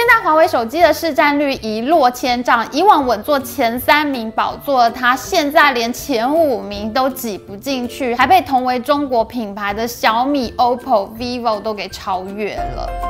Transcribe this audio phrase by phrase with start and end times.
[0.00, 13.09] 现在华为手机的市占率一落千丈，以往稳坐前三名宝座的它，现在连前五名都挤不进去，还被同为中国品牌的小米、OPPO、vivo 都给超越了。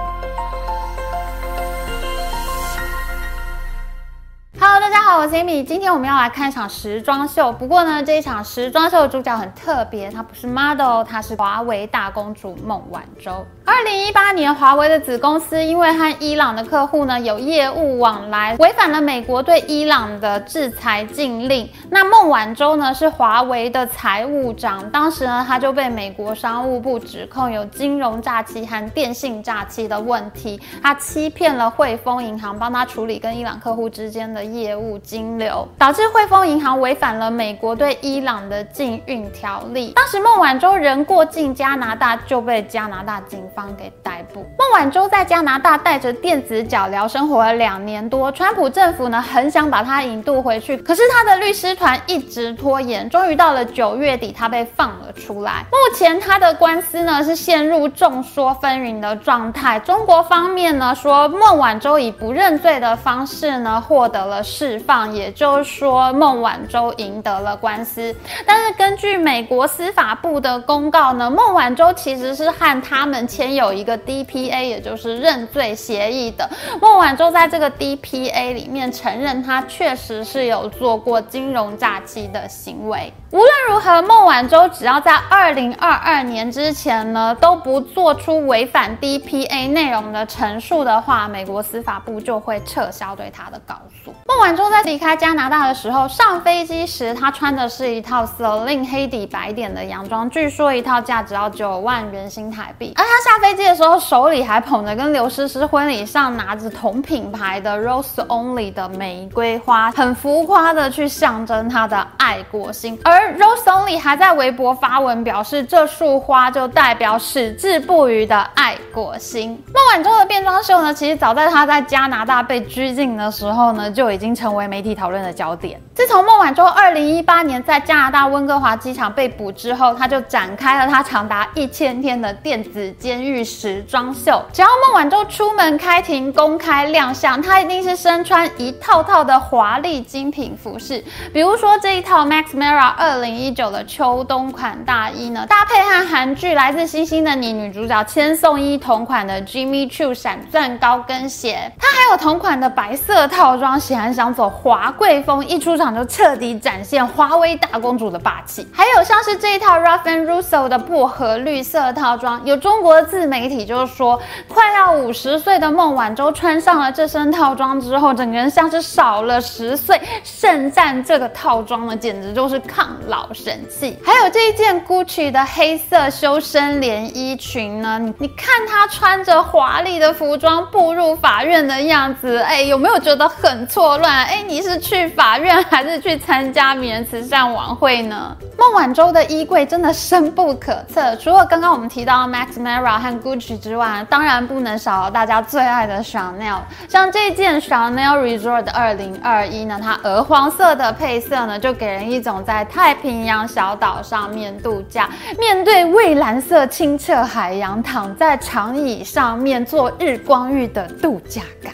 [4.72, 5.64] Hello，大家好，我是 Amy。
[5.64, 7.50] 今天我们要来看一场时装秀。
[7.50, 13.44] 不过呢，这一场时装秀的主角很特别，她不是 model，她是华为大公主孟晚舟。
[13.64, 21.68] 二零一八年，华为的子公司因为和伊朗的客户呢有业务往来，违反了美国对伊朗的制裁禁令。
[21.90, 34.44] 那孟晚舟呢是华为的财务长，当时呢他就被美国商务部指控有金融诈欺和电信诈欺的问题，他欺骗了汇丰银行，帮他处理跟伊朗客户之间的。
[34.59, 39.92] 业业务金流导致汇丰银行违反了美国对伊朗的禁运条例。
[39.96, 44.46] 当时孟晚舟人过境加拿大就被加拿大警方给逮捕。
[44.58, 55.64] 孟晚舟在加拿大带着电子脚镣生活了两年多，川普政府呢很想把他引渡回去，可是他的律师团一直拖延，终于到了九月底，他被放了出来。
[55.70, 59.78] 目前他的官司呢是陷入众说纷纭的状态。
[59.80, 64.42] 中国方面呢说孟晚舟以不认罪的方式呢获得了。
[64.50, 68.14] 释放，也就是说孟晚舟赢得了官司。
[68.44, 76.50] 但是根据美国司法部的公告呢，孟晚舟其实是和他们签有一个 DPA，也就是认罪协议的。
[76.80, 83.12] 孟晚舟在这个 DPA 里面承认，他确实是有做过金融诈欺的行为。
[83.32, 94.12] 无论如何，孟晚舟只要在二零二二年之前呢，都不做出违反 DPA 内容的陈述的话，美国司法部就会撤销对他的告诉。
[94.26, 102.94] 孟晚舟在离开加拿大的时候，上飞机时她穿的是一套 Celine 黑底白点的洋装，据说一套价值要九万元新台币。
[102.96, 112.98] 而她下飞机的时候，手里还捧着跟刘诗诗婚礼上拿着同品牌的 Rose Only 的玫瑰花，很浮夸的去象征她的爱国心。
[113.04, 119.62] 而 Rose Only 还在微博发文表示，这束花就代表矢志不渝的爱国心。
[119.72, 125.80] 孟晚舟的变装秀呢，其实早在她在加拿大被拘禁的时候呢，就已经成为媒体讨论的焦点。
[126.00, 134.42] 自从孟晚舟二零一八年在加拿大温哥华机场被捕之后，她就展开了她长达一千天的电子监狱时装秀。
[134.50, 143.20] 只要孟晚舟出门开庭公开亮相，她一定是身穿一套套的华丽精品服饰，比如说这一套 Max Mara 二。
[143.20, 158.66] 零一九的秋冬款大衣呢，搭配和韩剧《来自星星的你》女主角千颂伊同款的 Jimmy Choo 闪钻高跟鞋，她还有同款的白色套装，显然想走华贵风，一出场就彻底展现华为大公主的霸气。
[158.72, 172.90] 还有像是这一套 Ralph and Russo 的薄荷绿色套装，有中国自媒体就是说，快要五十岁的孟晚舟穿上了这身套装之后，整个人像是少了十岁，盛赞这个套装呢，简直就是抗。
[173.06, 177.98] 老神器，还有这一件 Gucci 的黑色修身连衣裙呢？
[177.98, 184.24] 你你看她穿着华丽的服装步入法院的样子，哎，有没有觉得很错乱？
[184.26, 188.36] 哎，你是去法院还还是去参加名人慈善晚会呢？
[188.58, 196.58] 孟晚舟的衣柜真的深不可测，除了刚刚我们提到 Max Mara 和 Gucci 之外，当然不能少了大家最爱的 Chanel。
[196.86, 205.08] 像这件 Chanel Resort 二零二一呢，它鹅黄色的配色呢，就给人一种在太平洋小岛上面度假，
[205.38, 211.72] 面对蔚蓝色清澈海洋，躺在长椅上面做日光浴的度假感。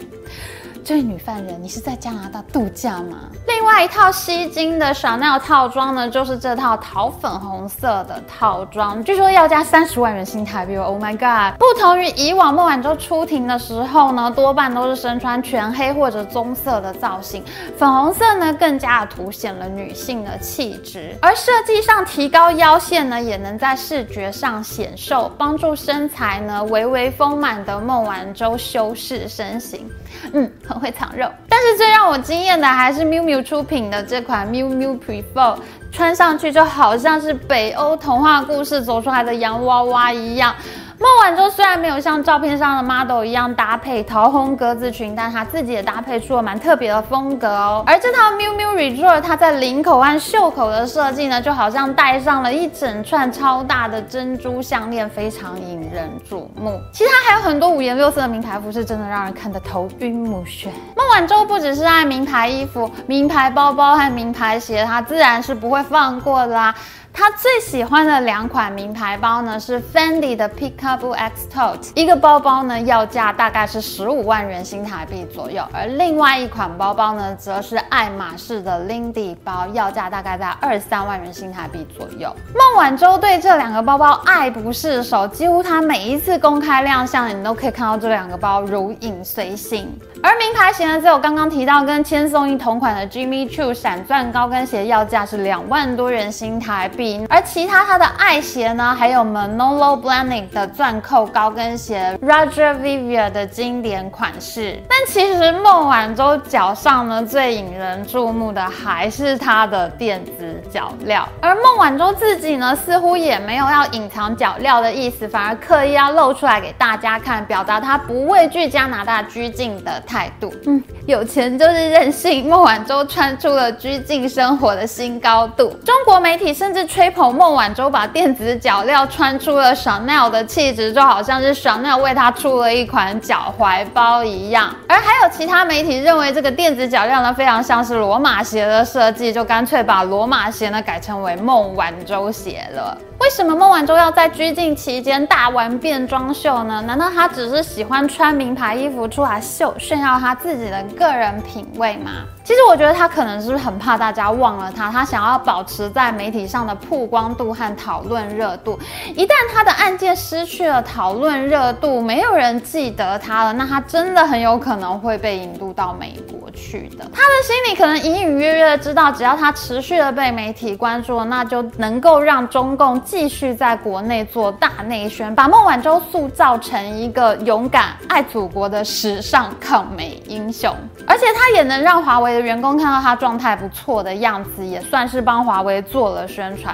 [0.87, 3.17] 这位女犯人，你是在加拿大度假吗？
[3.45, 10.77] 另外一套吸睛的 Chanel 套装呢，就是这套桃粉红色的套装，据说要加三十万元新台币。
[10.77, 11.59] Oh my god！
[11.59, 17.43] 不同于以往孟晚舟出庭的时候呢，多半都是身穿全黑或者棕色的造型，
[17.77, 21.13] 粉红色呢更加的凸显了女性的气质。
[21.21, 29.85] 而设计上提高腰线呢，也能在视觉上显瘦，帮助身材呢微微丰满的孟晚舟修饰身形。
[30.33, 30.51] 嗯。
[30.67, 35.57] 很会藏肉，但是最让我惊艳的还是 miu miu 出品的这款 miu miu prefer，
[35.91, 40.53] 穿上去就好像是北欧童话故事走出来的洋娃娃一样。
[40.99, 47.83] 孟晚舟虽然没有像照片上的 model 一样搭配桃红格子裙，但她自己也搭配出了蛮特别的风格哦。
[47.85, 56.81] 而这套 miu miu resort，它在领口和袖口的设计呢，就好像戴上了一整串超大的珍珠项链，非常引人注目。
[56.91, 60.69] 其他还有很多五颜六色的名牌服饰，真的让人看得头晕目眩。
[60.95, 66.73] 孟晚舟不只是爱名牌衣服、名牌包包和名牌鞋，她自然是不会放过的啦。
[67.19, 82.31] 他最喜欢的两款名牌包呢是 Fendi 的 Peekaboo X Tote，一个包包呢要价大概是十五万元新台币左右，而另外一款包包呢则是爱马仕的 Lindy 包，要价大概在二三万元新台币左右。
[82.53, 89.91] 孟晚舟对这两个包包爱不释手，几乎她每一次公开亮相，你都可以看到这两个包如影随形。
[90.21, 97.06] 而名牌鞋呢，只有刚刚提到跟千颂伊同款的 Jimmy Choo 闪钻高跟鞋，要价是两万多元新台币。
[97.29, 104.81] 而其他他的爱鞋呢，还有 Manolo Blahnik 的钻扣高跟鞋，Roger Vivier 的经典款式。
[104.89, 111.23] 但其实孟晚舟脚上呢，最引人注目的还是她的电子脚镣。
[111.41, 120.01] 而孟晚舟自己呢，似乎也没有要隐藏脚镣的意思，反而刻意要露出来给大家看，表达她不畏惧加拿大拘禁的。
[120.07, 122.45] 态度，嗯，有钱就是任性。
[122.51, 125.69] 孟晚舟穿出了拘禁生活的新高度。
[125.85, 134.75] 中国媒体甚至吹捧孟晚舟把电子脚镣穿出了 Chanel 的气质，就好像是 Chanel 为她出了一款脚踝包一样。
[134.85, 142.97] 而还有其他媒体认为这个电子脚镣呢，非常像是罗马鞋的设计，就干脆把罗马鞋呢改成为孟晚舟鞋了。
[143.19, 146.83] 为什么孟晚舟要在拘禁期间大玩变装秀呢？
[146.85, 152.25] 难道她只是喜欢穿名牌衣服出来秀炫耀她自己的个人品味嘛？
[152.43, 158.77] 其实我觉得他可能是很怕大家忘了他，他想要保持在媒体上的曝光度和讨论热度。
[159.15, 166.36] 一旦他的案件失去了讨论热度，没有人记得他了，那他真的很有可能会被引渡到美国
[166.67, 167.05] 去的。
[167.13, 180.73] 他的心里可能隐隐约约的知道，只要他持续的被媒体关注，那就能够让中共继续在国内做大内宣，把孟晚舟塑造成一个勇敢爱祖国的时尚抗美英雄，
[181.05, 182.47] 而且他也能让华为的。
[182.47, 186.73] 员工看到他状态不错的样子，也算是帮华为做了宣传。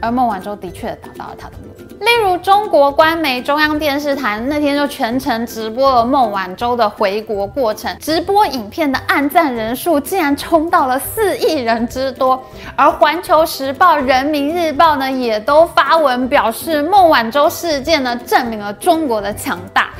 [0.00, 1.71] 而孟晚舟的确达到了他的目的。
[2.02, 12.42] 例如，中国官媒中央电视台那天就全程直播了孟晚舟的回国过程，直播影片的按赞人数竟然冲到了四亿人之多。
[12.74, 19.90] 而环球时报、人民日报呢，也都发文表示，孟晚舟事件呢，证明了中国的强大。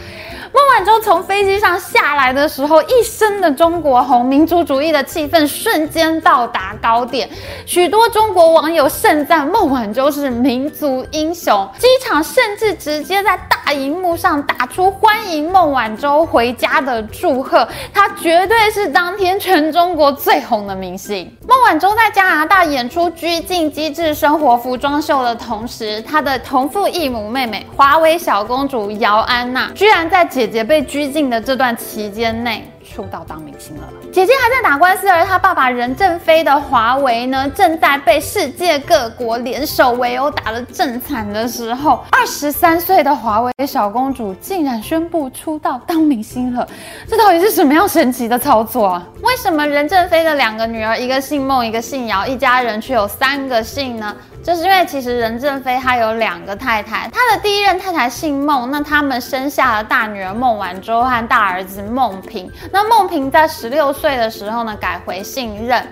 [0.54, 7.28] 孟晚舟从飞机上下来的时候，一身的中国红，民族主义的气氛瞬间到达高点。
[7.64, 17.66] 许多中国网友盛赞孟晚舟是民族英雄，机场甚至直接在大荧幕上打出欢迎孟晚舟回家的祝贺。
[17.92, 21.30] 她绝对是当天全中国最红的明星。
[21.48, 33.82] 孟晚舟在加拿大演出拘禁机制生活服装秀的同时，她的同父异母妹妹华为小公主姚安娜居然在姐姐被拘禁的这段期间内出道当明星了。
[34.12, 46.66] 姐姐还在打官司，而她爸爸任正非的华为呢，正在被世界各国联手围殴打得正惨的时候，二十三岁的华为小公主竟然宣布出道当明星了。
[47.08, 49.06] 这到底是什么样神奇的操作啊？
[49.22, 54.14] 为什么任正非的两个女儿，一个姓孟，一个姓姚，一家人却有三个姓呢？
[54.42, 62.50] 就是因为其实任正非他有两个太太，他的第一任太太姓孟，那他们生下了大女儿孟晚舟和大儿子孟平。
[62.72, 65.86] 那孟平在十六岁的时候呢，改回信任。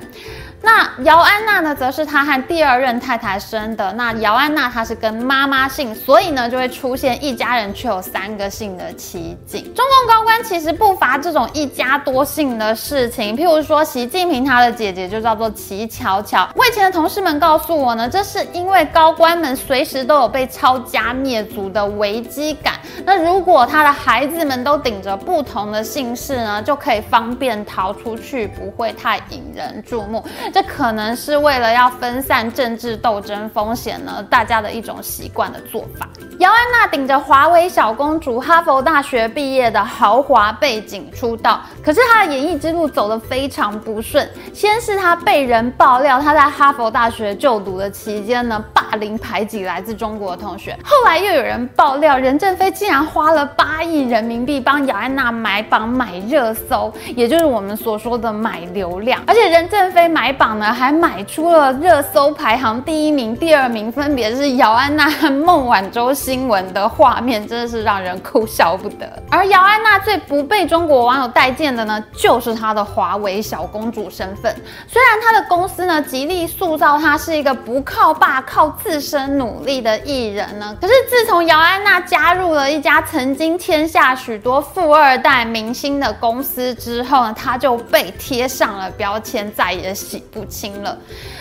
[0.62, 3.92] 那姚安娜呢，则是他和第二任太太生的。
[3.94, 9.64] 那姚安娜她是跟妈妈姓，所以呢就会出现一家人却有三个姓的奇景。
[9.74, 16.48] 中共高官其实不乏这种一家多姓的事情，譬如说习近平他的姐姐就叫做齐巧巧。
[16.54, 22.74] 我以前的同事们告诉我呢，这是因为高官们随时都有被抄家灭族的危机感。
[23.04, 30.22] 那如果他的孩子们都顶着不同的姓氏呢，就可以方便逃出去，不会太引人注目。
[30.52, 36.08] 这可能是为了要分散政治斗争风险呢，大家的一种习惯的做法。
[36.38, 44.26] 姚安娜顶着华为小公主、哈佛大学毕业的豪华背景出道，可是她的演艺之路走得非常不顺。
[44.54, 50.74] 先是她被人爆料，她在哈佛大学就读的期间呢，霸凌排挤来自中国的同学。
[50.82, 59.20] 后来又有人爆料，任正非竟然花了八亿人民币帮姚安娜买榜、买热搜，也就是我们所说的买流量。
[59.26, 66.14] 而且任正非买榜呢，还买出了热搜排行第一名、第二名，分别是姚安娜和孟晚舟。
[66.14, 69.06] 新闻的画面，真的是让人哭笑不得。
[69.30, 74.54] 而姚安娜最不被中国网友待见的呢，就是她的华为小公主身份。
[74.88, 90.96] 虽然她的公司呢极力塑造她是一个不靠爸、靠自身努力的艺人呢，可是自从姚安娜加入了一家曾经天下许多富二代明星的公司之后呢，她就被贴上了标签，再也洗不清了。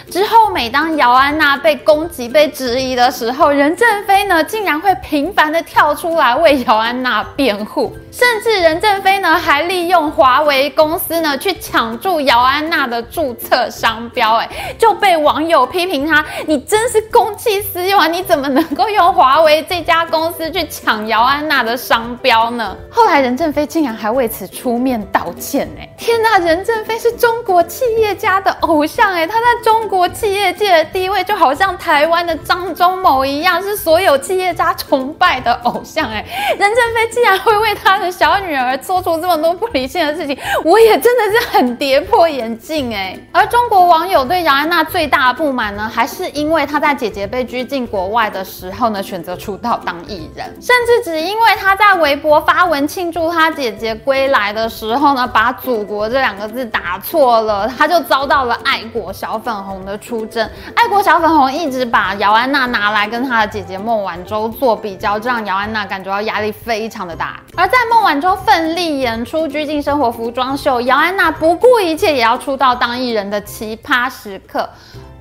[0.09, 18.07] 之后，每当姚安娜被攻击、被质疑的时候，任正非呢竟然会频繁的跳出来为姚安娜辩护，甚至任正非呢还利用华为公司呢去抢注姚安娜的注册商标，哎，就被网友批评他，你真是公器私用啊！
[18.07, 22.75] 你怎么能够用华为这家公司去抢姚安娜的商标呢？
[22.89, 29.99] 后来任正非竟然还为此出面道歉，哎，天呐，任正非是中国企业家的偶像，哎，他在中国。
[30.09, 36.09] 企业界的地位就好像台湾的张忠谋一样，是所有企业家崇拜的偶像。
[36.09, 36.25] 哎，
[36.57, 42.93] 任正非竟然会为他的小女儿做出这么多不理性的事情，我也真的是很跌破眼镜。
[42.93, 59.79] 哎，而中国网友对杨安娜最大的不满呢，还是因为她在姐姐被拘禁国外的时候呢，选择出道当艺人，甚至只因为她在微博发文庆祝她姐姐归来的时候呢，把“祖国”这两个字打错了，他就遭到了爱国小粉红。
[59.79, 67.39] 的出征，爱国小粉红一直把姚安娜拿来跟她的姐姐孟晚舟做比较，这让姚安娜感觉到压力非常的大。
[67.55, 74.69] 而在孟晚舟奋力演出拘禁生活服装秀，姚安娜不顾一切也要出道当艺人的奇葩时刻。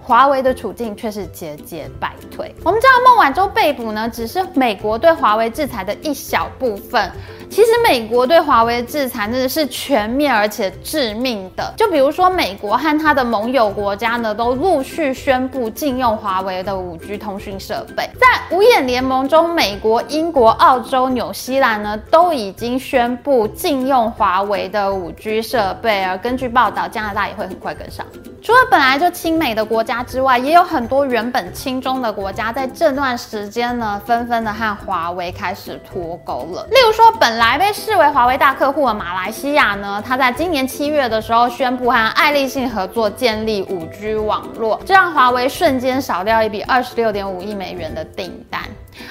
[0.08, 2.54] 华为的处境却是节节败退。
[2.64, 7.12] 我们知道孟晚舟被捕呢，只是美国对华为制裁的一小部分。
[7.50, 11.74] 其实美国对华为的制裁真的是全面而且致命的。
[11.76, 18.08] 就比如说，美国和他的盟友国家呢，都陆续宣布禁用华为的五 G 通讯设备。
[18.18, 26.02] 在五眼联盟中，美国、英国、澳洲、纽西兰呢，都已经宣布禁用华为的五 G 设备。
[26.02, 28.06] 而根据报道，加拿大也会很快跟上。
[28.40, 36.64] 除了本来就亲美的国家之外，也有很多原本亲中的国家，在这段时间呢，纷纷的和华为开始脱钩了。
[36.70, 48.60] 例如说，本来被视为华为大客户的马来西亚呢，它在今年七月的时候宣布和爱立信合作建立五 G 网络，这让华为瞬间少掉一笔二十六点五亿美元的订单。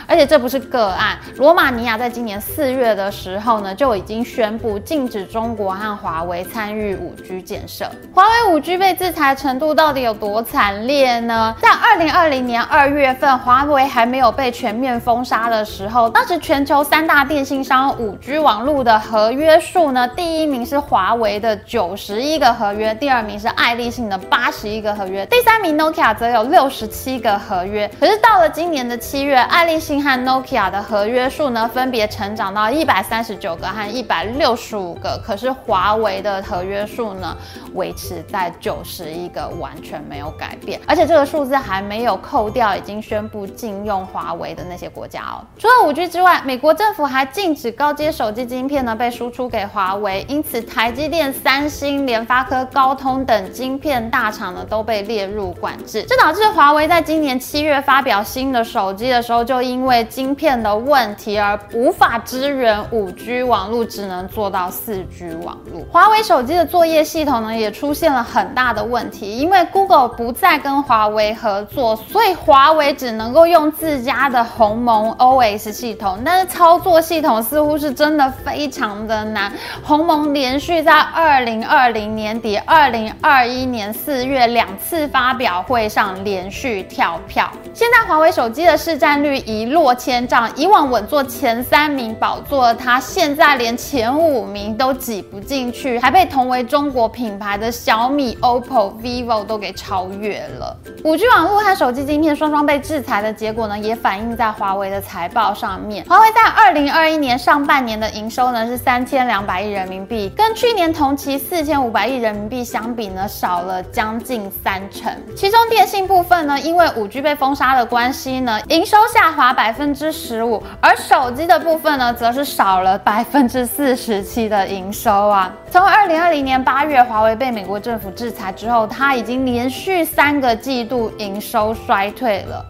[0.06, 7.90] 而且这不是个案，罗马尼亚在今年四月的时候呢，就已经宣布禁止中国和华为参与五 G 建设。
[8.14, 11.56] 华为五 G 被制裁程度到底有多惨烈呢？
[11.60, 27.90] 在二零二零年二月份，华为还没有被全面封杀的时候，当时全球三大电信商五 G 网络的合约数呢，第一名是华为的九十一个合约，第二名是爱立信的八十一个合约，第三名 Nokia 则有六十七个合约。
[28.00, 35.18] 可是到了今年的七月，爱立信和 Nokia 的合约数呢，分别成长到一百三十九个和一百六十五个。
[35.26, 37.36] 可是华为的合约数呢，
[37.74, 40.80] 维持在九十一个，完全没有改变。
[40.88, 45.44] 而且这个数字还没有扣掉已经宣布禁用华为的那些国家哦。
[45.58, 56.04] 除了五 G 之外，美国政府还禁止高阶手机晶片呢被输出给华为，因此台积电、三星、联发科、高通等晶片大厂呢都被列入管制。
[56.04, 65.84] 这导致华为在今年七月发表新的手机的时候，就因为晶片的问题而无法支援五 G 网络，只能做到四 G 网络。
[65.92, 76.18] 华为手机的作业系统呢，也出现了很大的问问题，因为 Google 不再跟华为合作，所以华为只能够用自家的鸿蒙 OS 系统。
[76.26, 79.54] 但是操作系统似乎是真的非常的难。
[79.84, 87.48] 鸿蒙连续在二零二零年底、二零二一年四月两次发表会上连续跳票。
[87.76, 89.94] 现在华为手机的市占率一落。
[89.94, 100.78] 千丈，以往稳坐前三名宝座，的它现在连前五名都挤不进去，还被同为中国品牌的小米、OPPO、vivo 都给超越了。
[101.06, 106.06] 五 G 网络和手机晶片双双被制裁的结果呢，也反映在华为的财报上面。
[106.06, 115.12] 华为在二零二一年上半年的营收呢是三千两百亿人民币，跟去年同期四千五百亿人民币相比呢，少了将近三成。
[115.36, 119.88] 其中电信部分呢，因为五 G 被封杀的关系呢，营收下滑百分。
[119.88, 125.50] 分之十五，而手机的部分呢，则是少了百分之四十七的营收啊。
[125.72, 132.66] 从二零二零年八月华为被美国政府制裁之后，他已经连续三个季度营收衰退了。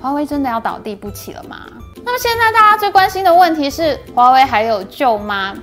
[0.00, 1.66] 华为真的要倒地不起了吗？
[2.04, 5.56] 那么现在大家最关心的问题是，华为还有救吗？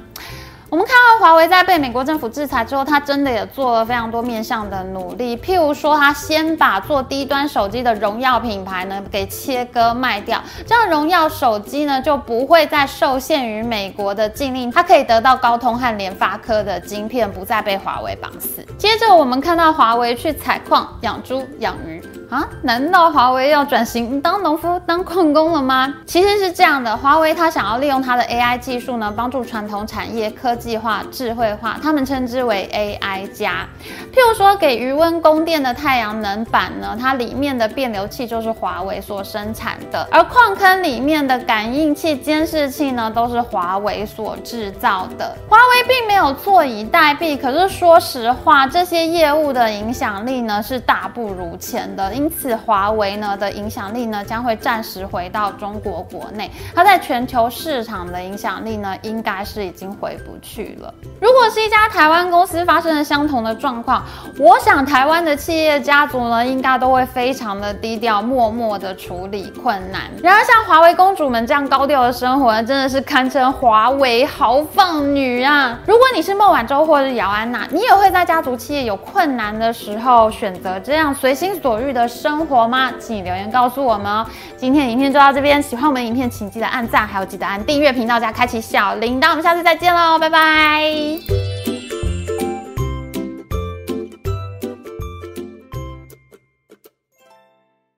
[0.73, 18.65] 我们看到华为在被美国政府制裁之后，它真的也做了非常多面向的努力，譬如说，它先把做低端手机的荣耀品牌呢给切割卖掉，这样荣耀手机呢就不会再受限于美国的禁令，它可以得到高通和联发科的晶片，不再被华为绑死。
[18.75, 22.01] 接着我们看到华为去采矿、养猪、养鱼。
[22.33, 22.49] 啊？
[22.63, 25.93] 难道华为要转型当农夫、当矿工了吗？
[26.05, 33.67] 其实是这样的，华为它想要利用它的 AI 技术呢，帮助传统产业科技化、智慧化，他们称之为 AI 加。
[34.11, 45.35] 譬如说，给余温供电的太阳能板呢，它里面的变流器就是华为所生产的；而矿坑里面的感应器、监视器呢，都是华为所制造的。
[45.47, 52.13] 华为并没有坐以待毙，可是说实话，这些业务的影响力呢，是大不如前的。
[52.13, 60.93] 因因此，华为呢的影响力呢将会暂时回到中国国内，它在全球市场的影响力呢应该是已经回不去了。
[61.19, 64.01] 如果是一家台湾公司发生了相同的状况，
[64.39, 70.03] 我想台湾的企业家族呢应该都会非常的低调，默默的处理困难。
[70.23, 75.77] 然而，像华为公主们这样高调的生活，真的是堪称华为豪放女啊！
[75.85, 82.91] 如果你是孟晚舟或者姚安娜，你也会在家族企业有困难的时候选择这样随心所欲的生活吗？
[82.99, 84.25] 请留言告诉我们哦。
[84.57, 89.29] 今天的影片就到这边，喜欢我们的影片，请记得按赞，还有记得按订阅频道加开启小铃铛。
[89.31, 91.42] 我们下次再见喽，拜拜。